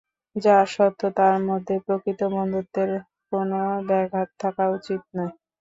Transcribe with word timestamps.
যা 0.35 0.57
সত্য 0.67 1.01
তার 1.17 1.35
মধ্যে 1.47 1.75
প্রকৃত 1.85 2.19
বন্ধুত্বের 2.35 2.89
কোনো 3.31 3.59
ব্যাঘাত 3.87 4.29
থাকা 4.41 4.63
উচিত 4.77 5.01
নয়। 5.15 5.33